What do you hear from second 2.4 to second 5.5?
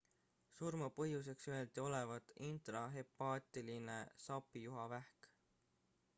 intrahepaatiline sapijuhavähk